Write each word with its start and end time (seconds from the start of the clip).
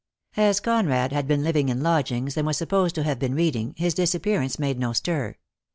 As 0.35 0.59
Conrad 0.59 1.11
had 1.11 1.27
been 1.27 1.43
living 1.43 1.69
in 1.69 1.83
lodgings, 1.83 2.35
and 2.35 2.47
was 2.47 2.57
supposed 2.57 2.95
to 2.95 3.03
have 3.03 3.19
been 3.19 3.35
reading, 3.35 3.75
his 3.77 3.93
disappearance 3.93 4.57
made 4.57 4.79
no 4.79 4.93
stir. 4.93 5.35